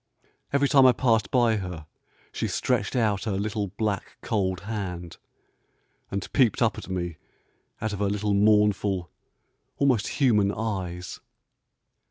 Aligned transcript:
Every 0.51 0.67
time 0.67 0.87
I 0.87 0.93
passed 0.93 1.29
by 1.29 1.57
her 1.57 1.85
she 2.31 2.47
stretched 2.47 2.95
out 2.95 3.25
her 3.25 3.33
little, 3.37 3.67
black, 3.67 4.17
cold 4.23 4.61
hand, 4.61 5.17
and 6.09 6.33
peeped 6.33 6.59
up 6.63 6.75
at 6.79 6.89
me 6.89 7.17
out 7.79 7.93
of 7.93 7.99
her 7.99 8.09
little 8.09 8.33
mournful, 8.33 9.11
almost 9.77 10.07
human 10.17 10.51
eyes. 10.51 11.19